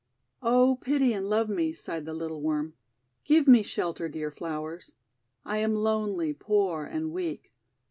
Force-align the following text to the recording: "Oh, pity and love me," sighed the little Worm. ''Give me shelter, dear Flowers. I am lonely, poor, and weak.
"Oh, 0.41 0.79
pity 0.81 1.13
and 1.13 1.29
love 1.29 1.47
me," 1.47 1.71
sighed 1.73 2.05
the 2.05 2.15
little 2.15 2.41
Worm. 2.41 2.73
''Give 3.23 3.47
me 3.47 3.61
shelter, 3.61 4.09
dear 4.09 4.31
Flowers. 4.31 4.95
I 5.45 5.59
am 5.59 5.75
lonely, 5.75 6.33
poor, 6.33 6.85
and 6.85 7.11
weak. 7.11 7.51